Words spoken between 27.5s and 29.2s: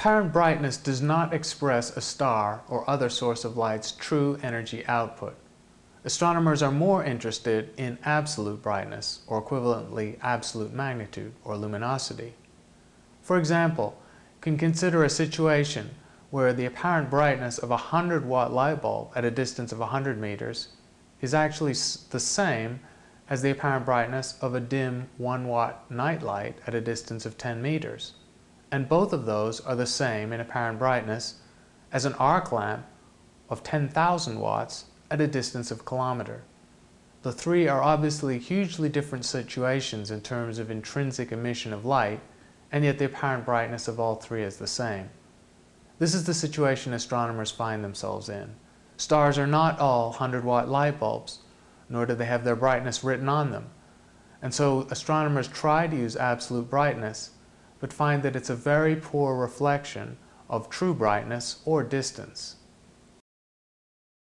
meters and both